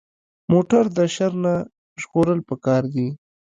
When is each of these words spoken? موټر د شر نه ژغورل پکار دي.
موټر 0.51 0.83
د 0.97 0.99
شر 1.15 1.31
نه 1.43 1.53
ژغورل 2.01 2.39
پکار 2.49 2.83
دي. 2.93 3.07